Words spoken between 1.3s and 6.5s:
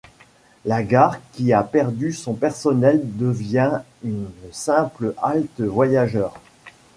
qui a perdu son personnel devient une simple halte voyageurs.